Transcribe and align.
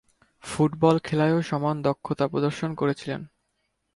Football 0.43 0.95
খেলায়ও 0.99 1.39
সমান 1.41 1.75
দক্ষতা 1.81 2.25
প্রদর্শন 2.27 2.71
করেছিলেন। 2.75 3.21